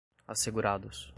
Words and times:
assegurados 0.27 1.09